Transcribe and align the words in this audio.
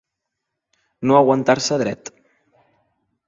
No 1.11 1.17
aguantar-se 1.19 1.79
dret. 1.83 2.11